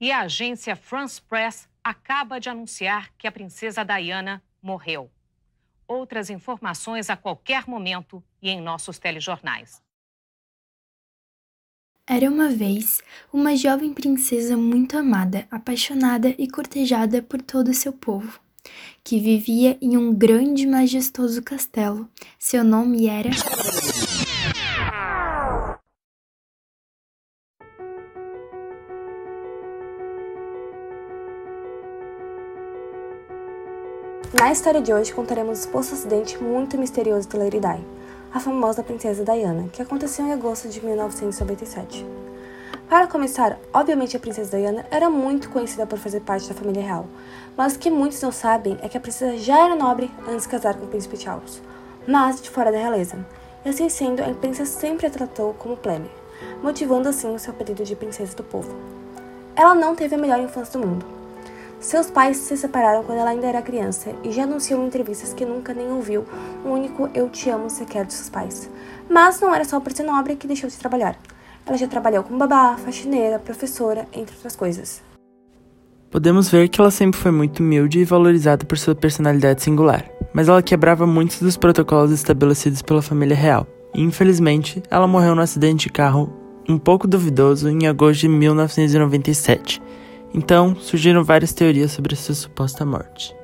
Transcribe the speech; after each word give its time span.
E 0.00 0.10
a 0.10 0.20
agência 0.20 0.74
France 0.74 1.20
Press 1.20 1.68
acaba 1.84 2.40
de 2.40 2.48
anunciar 2.48 3.12
que 3.18 3.26
a 3.26 3.32
princesa 3.32 3.84
Diana 3.84 4.42
morreu. 4.62 5.10
Outras 5.86 6.30
informações 6.30 7.10
a 7.10 7.16
qualquer 7.16 7.66
momento 7.68 8.24
e 8.40 8.48
em 8.48 8.60
nossos 8.62 8.98
telejornais. 8.98 9.82
Era 12.06 12.30
uma 12.30 12.48
vez 12.48 13.02
uma 13.32 13.54
jovem 13.54 13.92
princesa 13.92 14.56
muito 14.56 14.96
amada, 14.96 15.46
apaixonada 15.50 16.34
e 16.38 16.48
cortejada 16.48 17.22
por 17.22 17.42
todo 17.42 17.68
o 17.68 17.74
seu 17.74 17.92
povo, 17.92 18.40
que 19.04 19.20
vivia 19.20 19.78
em 19.82 19.96
um 19.96 20.14
grande 20.14 20.62
e 20.62 20.66
majestoso 20.66 21.42
castelo. 21.42 22.08
Seu 22.38 22.64
nome 22.64 23.06
era. 23.06 23.30
Na 34.32 34.52
história 34.52 34.80
de 34.80 34.94
hoje 34.94 35.12
contaremos 35.12 35.58
o 35.58 35.62
suposto 35.62 35.92
acidente 35.92 36.40
muito 36.40 36.78
misterioso 36.78 37.28
da 37.28 37.36
Lady 37.36 37.58
Di, 37.58 37.84
a 38.32 38.38
famosa 38.38 38.80
princesa 38.80 39.24
Diana, 39.24 39.68
que 39.72 39.82
aconteceu 39.82 40.24
em 40.24 40.32
agosto 40.32 40.68
de 40.68 40.80
1997. 40.84 42.06
Para 42.88 43.08
começar, 43.08 43.58
obviamente 43.74 44.16
a 44.16 44.20
princesa 44.20 44.56
Diana 44.56 44.86
era 44.88 45.10
muito 45.10 45.50
conhecida 45.50 45.84
por 45.84 45.98
fazer 45.98 46.20
parte 46.20 46.48
da 46.48 46.54
família 46.54 46.80
real, 46.80 47.06
mas 47.56 47.74
o 47.74 47.78
que 47.80 47.90
muitos 47.90 48.22
não 48.22 48.30
sabem 48.30 48.78
é 48.82 48.88
que 48.88 48.96
a 48.96 49.00
princesa 49.00 49.36
já 49.36 49.64
era 49.64 49.74
nobre 49.74 50.08
antes 50.28 50.44
de 50.44 50.50
casar 50.50 50.74
com 50.76 50.84
o 50.84 50.88
príncipe 50.88 51.16
Charles, 51.16 51.60
mas 52.06 52.40
de 52.40 52.50
fora 52.50 52.70
da 52.70 52.78
realeza. 52.78 53.18
E 53.64 53.68
assim 53.68 53.88
sendo, 53.88 54.22
a 54.22 54.28
imprensa 54.28 54.64
sempre 54.64 55.08
a 55.08 55.10
tratou 55.10 55.54
como 55.54 55.76
plebe, 55.76 56.08
motivando 56.62 57.08
assim 57.08 57.34
o 57.34 57.38
seu 57.40 57.52
apelido 57.52 57.82
de 57.82 57.96
princesa 57.96 58.36
do 58.36 58.44
povo. 58.44 58.72
Ela 59.56 59.74
não 59.74 59.96
teve 59.96 60.14
a 60.14 60.18
melhor 60.18 60.38
infância 60.38 60.78
do 60.78 60.86
mundo, 60.86 61.19
seus 61.80 62.10
pais 62.10 62.36
se 62.36 62.58
separaram 62.58 63.02
quando 63.02 63.18
ela 63.18 63.30
ainda 63.30 63.46
era 63.46 63.62
criança 63.62 64.14
e 64.22 64.30
já 64.30 64.42
anunciou 64.42 64.82
em 64.82 64.86
entrevistas 64.86 65.32
que 65.32 65.46
nunca 65.46 65.72
nem 65.72 65.90
ouviu 65.90 66.26
o 66.62 66.68
único 66.68 67.08
Eu 67.14 67.30
Te 67.30 67.48
Amo 67.48 67.70
sequer 67.70 68.04
de 68.04 68.12
seus 68.12 68.28
pais. 68.28 68.70
Mas 69.08 69.40
não 69.40 69.54
era 69.54 69.64
só 69.64 69.80
por 69.80 69.90
ser 69.92 70.02
nobre 70.02 70.36
que 70.36 70.46
deixou 70.46 70.68
de 70.68 70.76
trabalhar. 70.76 71.18
Ela 71.66 71.78
já 71.78 71.88
trabalhou 71.88 72.22
como 72.22 72.38
babá, 72.38 72.76
faxineira, 72.76 73.38
professora, 73.38 74.06
entre 74.12 74.34
outras 74.34 74.54
coisas. 74.54 75.02
Podemos 76.10 76.50
ver 76.50 76.68
que 76.68 76.80
ela 76.80 76.90
sempre 76.90 77.18
foi 77.18 77.30
muito 77.30 77.60
humilde 77.60 78.00
e 78.00 78.04
valorizada 78.04 78.66
por 78.66 78.76
sua 78.76 78.94
personalidade 78.94 79.62
singular, 79.62 80.04
mas 80.34 80.48
ela 80.48 80.62
quebrava 80.62 81.06
muitos 81.06 81.40
dos 81.40 81.56
protocolos 81.56 82.10
estabelecidos 82.10 82.82
pela 82.82 83.00
família 83.00 83.36
real. 83.36 83.66
E, 83.94 84.02
infelizmente, 84.02 84.82
ela 84.90 85.06
morreu 85.06 85.34
num 85.34 85.40
acidente 85.40 85.86
de 85.86 85.92
carro 85.92 86.30
um 86.68 86.78
pouco 86.78 87.08
duvidoso 87.08 87.68
em 87.70 87.86
agosto 87.86 88.20
de 88.20 88.28
1997 88.28 89.80
então, 90.32 90.76
surgiram 90.76 91.24
várias 91.24 91.52
teorias 91.52 91.90
sobre 91.92 92.14
sua 92.14 92.34
suposta 92.34 92.84
morte. 92.84 93.34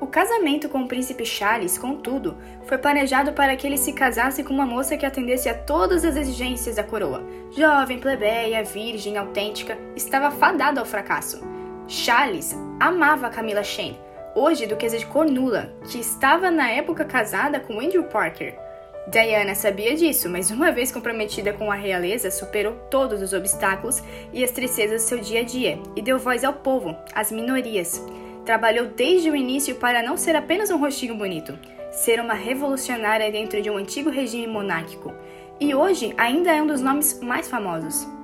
O 0.00 0.06
casamento 0.06 0.68
com 0.68 0.82
o 0.82 0.88
príncipe 0.88 1.26
Charles, 1.26 1.76
contudo, 1.76 2.36
foi 2.64 2.78
planejado 2.78 3.32
para 3.32 3.54
que 3.56 3.66
ele 3.66 3.76
se 3.76 3.92
casasse 3.92 4.42
com 4.42 4.54
uma 4.54 4.64
moça 4.64 4.96
que 4.96 5.04
atendesse 5.04 5.48
a 5.48 5.54
todas 5.54 6.04
as 6.04 6.16
exigências 6.16 6.76
da 6.76 6.84
coroa. 6.84 7.22
Jovem, 7.56 7.98
plebeia, 7.98 8.64
virgem, 8.64 9.18
autêntica, 9.18 9.76
estava 9.94 10.30
fadado 10.30 10.80
ao 10.80 10.86
fracasso. 10.86 11.42
Charles 11.88 12.56
amava 12.80 13.28
Camila 13.30 13.62
Shane, 13.62 13.98
hoje 14.34 14.66
duquesa 14.66 14.98
de 14.98 15.06
Cornula, 15.06 15.72
que 15.90 15.98
estava 15.98 16.50
na 16.50 16.70
época 16.70 17.04
casada 17.04 17.60
com 17.60 17.80
Andrew 17.80 18.04
Parker. 18.04 18.65
Diana 19.08 19.54
sabia 19.54 19.94
disso, 19.94 20.28
mas 20.28 20.50
uma 20.50 20.72
vez 20.72 20.90
comprometida 20.90 21.52
com 21.52 21.70
a 21.70 21.76
realeza, 21.76 22.28
superou 22.28 22.74
todos 22.90 23.22
os 23.22 23.32
obstáculos 23.32 24.02
e 24.32 24.42
as 24.42 24.50
tristezas 24.50 25.02
do 25.02 25.06
seu 25.06 25.18
dia 25.18 25.40
a 25.40 25.44
dia 25.44 25.78
e 25.94 26.02
deu 26.02 26.18
voz 26.18 26.42
ao 26.42 26.52
povo, 26.52 26.96
às 27.14 27.30
minorias. 27.30 28.04
Trabalhou 28.44 28.86
desde 28.86 29.30
o 29.30 29.36
início 29.36 29.76
para 29.76 30.02
não 30.02 30.16
ser 30.16 30.34
apenas 30.34 30.70
um 30.70 30.78
rostinho 30.78 31.14
bonito, 31.14 31.56
ser 31.92 32.20
uma 32.20 32.34
revolucionária 32.34 33.30
dentro 33.30 33.62
de 33.62 33.70
um 33.70 33.76
antigo 33.76 34.10
regime 34.10 34.46
monárquico. 34.48 35.14
E 35.60 35.72
hoje 35.74 36.12
ainda 36.18 36.50
é 36.50 36.60
um 36.60 36.66
dos 36.66 36.80
nomes 36.80 37.20
mais 37.20 37.48
famosos. 37.48 38.15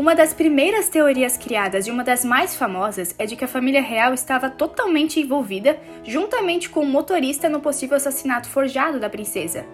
Uma 0.00 0.14
das 0.14 0.32
primeiras 0.32 0.88
teorias 0.88 1.36
criadas 1.36 1.86
e 1.86 1.90
uma 1.90 2.02
das 2.02 2.24
mais 2.24 2.56
famosas 2.56 3.14
é 3.18 3.26
de 3.26 3.36
que 3.36 3.44
a 3.44 3.46
família 3.46 3.82
real 3.82 4.14
estava 4.14 4.48
totalmente 4.48 5.20
envolvida, 5.20 5.78
juntamente 6.02 6.70
com 6.70 6.80
o 6.80 6.86
motorista, 6.86 7.50
no 7.50 7.60
possível 7.60 7.98
assassinato 7.98 8.48
forjado 8.48 8.98
da 8.98 9.10
princesa. 9.10 9.66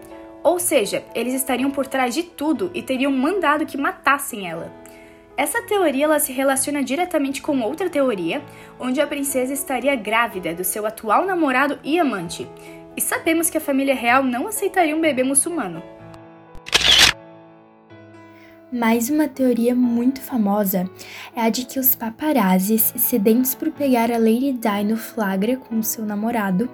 Ou 0.43 0.59
seja, 0.59 1.05
eles 1.15 1.33
estariam 1.33 1.71
por 1.71 1.87
trás 1.87 2.13
de 2.13 2.25
tudo 2.25 2.73
e 2.75 2.83
teriam 2.83 3.13
mandado 3.13 3.65
que 3.65 3.79
matassem 3.79 4.51
ela. 4.51 4.73
Essa 5.37 5.63
teoria 5.63 6.07
ela 6.07 6.19
se 6.19 6.33
relaciona 6.33 6.83
diretamente 6.83 7.41
com 7.41 7.61
outra 7.61 7.89
teoria, 7.89 8.43
onde 8.81 9.01
a 9.01 9.07
princesa 9.07 9.53
estaria 9.53 9.95
grávida 9.95 10.53
do 10.53 10.65
seu 10.65 10.87
atual 10.87 11.25
namorado 11.25 11.79
e 11.85 12.01
amante. 12.01 12.49
E 12.97 13.01
sabemos 13.01 13.49
que 13.49 13.59
a 13.59 13.61
família 13.61 13.95
real 13.95 14.25
não 14.25 14.49
aceitaria 14.49 14.97
um 14.97 15.01
bebê 15.01 15.23
muçulmano. 15.23 15.96
Mais 18.72 19.09
uma 19.09 19.28
teoria 19.28 19.77
muito 19.77 20.21
famosa 20.21 20.91
é 21.37 21.41
a 21.41 21.49
de 21.49 21.65
que 21.65 21.78
os 21.78 21.94
paparazzis, 21.94 22.93
sedentos 22.97 23.54
por 23.54 23.71
pegar 23.71 24.10
a 24.10 24.19
Lady 24.19 24.53
Di 24.54 24.82
no 24.84 24.97
flagra 24.97 25.56
com 25.56 25.81
seu 25.84 26.04
namorado, 26.04 26.69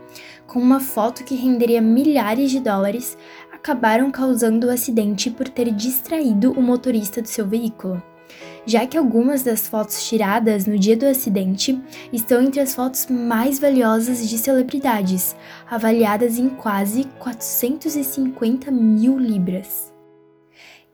com 0.47 0.58
uma 0.58 0.80
foto 0.80 1.22
que 1.22 1.34
renderia 1.34 1.82
milhares 1.82 2.50
de 2.50 2.60
dólares, 2.60 3.19
acabaram 3.53 4.10
causando 4.10 4.69
o 4.69 4.70
acidente 4.70 5.30
por 5.30 5.47
ter 5.50 5.70
distraído 5.70 6.53
o 6.53 6.62
motorista 6.62 7.20
do 7.20 7.28
seu 7.28 7.47
veículo. 7.47 8.03
Já 8.64 8.86
que 8.86 8.97
algumas 8.97 9.42
das 9.42 9.69
fotos 9.69 10.09
tiradas 10.09 10.64
no 10.64 10.78
dia 10.78 10.97
do 10.97 11.04
acidente 11.04 11.78
estão 12.10 12.41
entre 12.41 12.60
as 12.60 12.74
fotos 12.74 13.06
mais 13.09 13.59
valiosas 13.59 14.26
de 14.26 14.38
celebridades, 14.38 15.36
avaliadas 15.70 16.38
em 16.38 16.48
quase 16.48 17.04
450 17.19 18.70
mil 18.70 19.19
libras. 19.19 19.91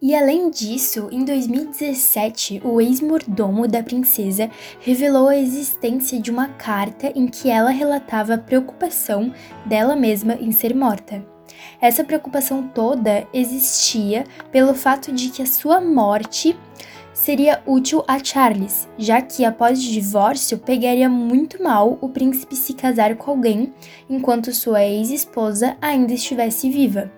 E 0.00 0.14
além 0.14 0.48
disso, 0.48 1.08
em 1.10 1.24
2017, 1.24 2.62
o 2.64 2.80
ex-mordomo 2.80 3.66
da 3.66 3.82
princesa 3.82 4.48
revelou 4.78 5.28
a 5.28 5.36
existência 5.36 6.20
de 6.20 6.30
uma 6.30 6.50
carta 6.50 7.12
em 7.16 7.26
que 7.26 7.50
ela 7.50 7.70
relatava 7.70 8.34
a 8.34 8.38
preocupação 8.38 9.34
dela 9.66 9.96
mesma 9.96 10.34
em 10.34 10.52
ser 10.52 10.72
morta. 10.72 11.26
Essa 11.80 12.04
preocupação 12.04 12.68
toda 12.68 13.26
existia 13.34 14.22
pelo 14.52 14.72
fato 14.72 15.10
de 15.10 15.30
que 15.30 15.42
a 15.42 15.46
sua 15.46 15.80
morte 15.80 16.56
seria 17.18 17.60
útil 17.66 18.04
a 18.06 18.22
Charles, 18.22 18.88
já 18.96 19.20
que 19.20 19.44
após 19.44 19.80
o 19.80 19.90
divórcio 19.90 20.56
pegaria 20.56 21.08
muito 21.08 21.60
mal 21.60 21.98
o 22.00 22.08
príncipe 22.08 22.54
se 22.54 22.72
casar 22.74 23.16
com 23.16 23.32
alguém 23.32 23.72
enquanto 24.08 24.54
sua 24.54 24.84
ex-esposa 24.84 25.76
ainda 25.82 26.12
estivesse 26.12 26.70
viva. 26.70 27.10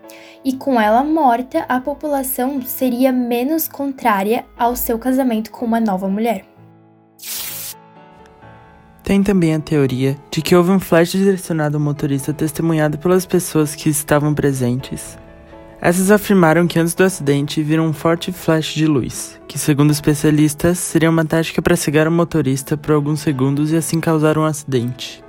E 0.42 0.54
com 0.54 0.80
ela 0.80 1.04
morta, 1.04 1.66
a 1.68 1.78
população 1.80 2.62
seria 2.62 3.12
menos 3.12 3.68
contrária 3.68 4.46
ao 4.56 4.74
seu 4.74 4.98
casamento 4.98 5.50
com 5.50 5.66
uma 5.66 5.78
nova 5.78 6.08
mulher. 6.08 6.46
Tem 9.04 9.22
também 9.22 9.54
a 9.54 9.60
teoria 9.60 10.16
de 10.30 10.40
que 10.40 10.56
houve 10.56 10.70
um 10.70 10.80
flash 10.80 11.12
direcionado 11.12 11.76
ao 11.76 11.82
motorista 11.82 12.32
testemunhado 12.32 12.96
pelas 12.96 13.26
pessoas 13.26 13.74
que 13.74 13.90
estavam 13.90 14.32
presentes, 14.32 15.18
essas 15.80 16.10
afirmaram 16.10 16.66
que 16.66 16.78
antes 16.78 16.94
do 16.94 17.02
acidente 17.02 17.62
viram 17.62 17.86
um 17.86 17.92
forte 17.92 18.32
flash 18.32 18.74
de 18.74 18.86
luz, 18.86 19.40
que, 19.48 19.58
segundo 19.58 19.90
especialistas, 19.90 20.78
seria 20.78 21.08
uma 21.08 21.24
tática 21.24 21.62
para 21.62 21.76
cegar 21.76 22.06
o 22.06 22.12
motorista 22.12 22.76
por 22.76 22.92
alguns 22.92 23.20
segundos 23.20 23.72
e 23.72 23.76
assim 23.76 23.98
causar 23.98 24.36
um 24.36 24.44
acidente. 24.44 25.24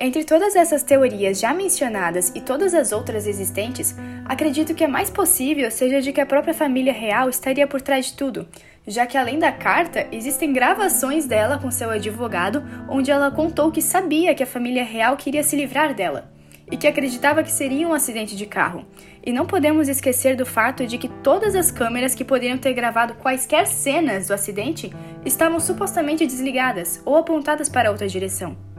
Entre 0.00 0.24
todas 0.24 0.56
essas 0.56 0.82
teorias 0.82 1.38
já 1.38 1.52
mencionadas 1.52 2.32
e 2.34 2.40
todas 2.40 2.72
as 2.72 2.90
outras 2.90 3.26
existentes, 3.26 3.94
acredito 4.24 4.74
que 4.74 4.82
a 4.82 4.88
mais 4.88 5.10
possível 5.10 5.70
seja 5.70 6.00
de 6.00 6.10
que 6.10 6.20
a 6.22 6.26
própria 6.26 6.54
família 6.54 6.92
real 6.92 7.28
estaria 7.28 7.66
por 7.66 7.82
trás 7.82 8.06
de 8.06 8.14
tudo, 8.14 8.48
já 8.86 9.06
que 9.06 9.18
além 9.18 9.38
da 9.38 9.52
carta, 9.52 10.06
existem 10.10 10.54
gravações 10.54 11.26
dela 11.26 11.58
com 11.58 11.70
seu 11.70 11.90
advogado, 11.90 12.64
onde 12.88 13.10
ela 13.10 13.30
contou 13.30 13.70
que 13.70 13.82
sabia 13.82 14.34
que 14.34 14.42
a 14.42 14.46
família 14.46 14.82
real 14.82 15.18
queria 15.18 15.42
se 15.42 15.54
livrar 15.54 15.94
dela 15.94 16.32
e 16.70 16.76
que 16.76 16.86
acreditava 16.86 17.42
que 17.42 17.52
seria 17.52 17.86
um 17.86 17.92
acidente 17.92 18.36
de 18.36 18.46
carro. 18.46 18.86
E 19.26 19.32
não 19.32 19.44
podemos 19.44 19.88
esquecer 19.88 20.34
do 20.34 20.46
fato 20.46 20.86
de 20.86 20.96
que 20.96 21.08
todas 21.08 21.54
as 21.54 21.70
câmeras 21.70 22.14
que 22.14 22.24
poderiam 22.24 22.56
ter 22.56 22.72
gravado 22.72 23.14
quaisquer 23.14 23.66
cenas 23.66 24.28
do 24.28 24.34
acidente 24.34 24.90
estavam 25.26 25.60
supostamente 25.60 26.26
desligadas 26.26 27.02
ou 27.04 27.16
apontadas 27.16 27.68
para 27.68 27.90
outra 27.90 28.08
direção. 28.08 28.69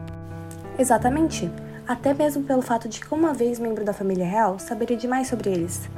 Exatamente. 0.77 1.51
Até 1.87 2.13
mesmo 2.13 2.43
pelo 2.43 2.61
fato 2.61 2.87
de 2.87 2.99
que, 2.99 3.13
uma 3.13 3.33
vez 3.33 3.59
membro 3.59 3.83
da 3.83 3.93
família 3.93 4.25
real, 4.25 4.59
saberia 4.59 4.95
demais 4.95 5.27
sobre 5.27 5.49
eles. 5.49 5.89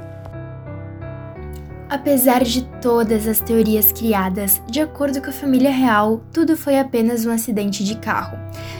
Apesar 1.88 2.42
de 2.42 2.62
todas 2.80 3.28
as 3.28 3.38
teorias 3.38 3.92
criadas, 3.92 4.60
de 4.66 4.80
acordo 4.80 5.22
com 5.22 5.30
a 5.30 5.32
família 5.32 5.70
real, 5.70 6.20
tudo 6.32 6.56
foi 6.56 6.78
apenas 6.78 7.24
um 7.24 7.30
acidente 7.30 7.84
de 7.84 7.94
carro, 7.96 8.36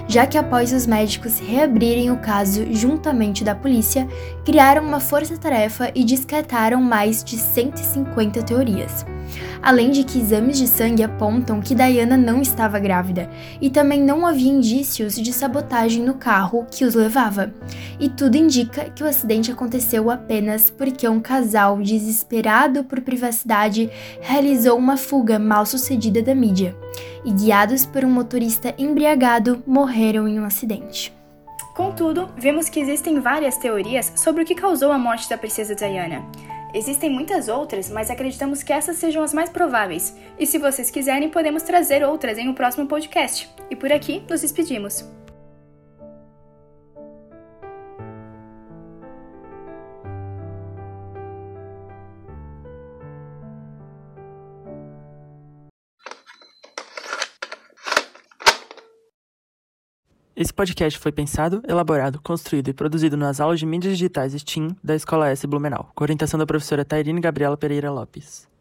já 0.09 0.27
que 0.27 0.37
após 0.37 0.73
os 0.73 0.87
médicos 0.87 1.39
reabrirem 1.39 2.11
o 2.11 2.17
caso 2.17 2.67
juntamente 2.73 3.45
da 3.45 3.55
polícia, 3.55 4.09
criaram 4.45 4.83
uma 4.83 4.99
força-tarefa 4.99 5.93
e 5.95 6.03
descartaram 6.03 6.81
mais 6.83 7.23
de 7.23 7.37
150 7.37 8.43
teorias 8.43 9.07
além 9.63 9.91
de 9.91 10.05
que 10.05 10.19
exames 10.19 10.59
de 10.59 10.67
sangue 10.67 11.03
apontam 11.03 11.61
que 11.61 11.75
Diana 11.75 12.17
não 12.17 12.41
estava 12.41 12.79
grávida 12.79 13.31
e 13.61 13.71
também 13.71 14.01
não 14.01 14.27
havia 14.27 14.51
indícios 14.51 15.15
de 15.15 15.33
sabotagem 15.33 16.03
no 16.03 16.15
carro 16.15 16.67
que 16.71 16.85
os 16.85 16.95
levava. 16.95 17.53
E 17.99 18.09
tudo 18.09 18.37
indica 18.37 18.91
que 18.91 19.03
o 19.03 19.07
acidente 19.07 19.51
aconteceu 19.51 20.11
apenas 20.11 20.71
porque 20.71 21.09
um 21.09 21.21
casal 21.21 21.81
desesperado 21.81 22.85
por 22.85 23.01
privacidade 23.01 23.91
realizou 24.21 24.79
uma 24.79 24.97
fuga 24.97 25.39
mal 25.39 25.65
sucedida 25.65 26.23
da 26.23 26.35
mídia 26.35 26.77
e, 27.25 27.33
guiados 27.33 27.87
por 27.87 28.05
um 28.05 28.11
motorista 28.11 28.75
embriagado, 28.79 29.63
morreram 29.67 30.29
em 30.29 30.39
um 30.39 30.45
acidente. 30.45 31.13
Contudo, 31.75 32.29
vemos 32.37 32.69
que 32.69 32.79
existem 32.79 33.19
várias 33.19 33.57
teorias 33.57 34.13
sobre 34.15 34.43
o 34.43 34.47
que 34.47 34.55
causou 34.55 34.93
a 34.93 34.99
morte 34.99 35.29
da 35.29 35.37
princesa 35.37 35.75
Diana. 35.75 36.25
Existem 36.75 37.09
muitas 37.09 37.47
outras, 37.47 37.89
mas 37.89 38.11
acreditamos 38.11 38.65
que 38.65 38.73
essas 38.73 38.97
sejam 38.97 39.23
as 39.23 39.33
mais 39.33 39.49
prováveis. 39.49 40.17
E 40.37 40.45
se 40.45 40.59
vocês 40.59 40.91
quiserem, 40.91 41.29
podemos 41.29 41.63
trazer 41.63 42.05
outras 42.05 42.37
em 42.37 42.49
um 42.49 42.55
próximo 42.55 42.87
podcast. 42.89 43.49
E 43.71 43.77
por 43.77 43.93
aqui 43.93 44.23
nos 44.29 44.41
despedimos. 44.41 45.09
Esse 60.37 60.53
podcast 60.53 60.99
foi 60.99 61.13
pensado, 61.13 61.63
elaborado, 61.69 62.21
construído 62.21 62.67
e 62.69 62.73
produzido 62.73 63.17
nas 63.17 63.39
aulas 63.39 63.61
de 63.61 63.67
mídias 63.67 63.97
digitais 63.97 64.33
STEAM 64.33 64.75
da 64.83 64.97
Escola 64.97 65.29
S 65.29 65.47
Blumenau, 65.47 65.93
com 65.95 66.03
orientação 66.03 66.37
da 66.37 66.45
professora 66.45 66.85
Tairine 66.85 67.21
Gabriela 67.21 67.57
Pereira 67.57 67.89
Lopes. 67.89 68.53